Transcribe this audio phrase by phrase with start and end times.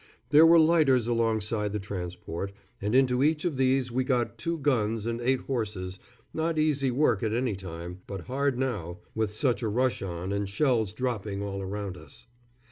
[0.31, 5.05] There were lighters alongside the transport, and into each of these we got two guns
[5.05, 5.99] and eight horses,
[6.33, 10.49] not easy work at any time, but hard now, with such a rush on and
[10.49, 12.25] shells dropping all around us.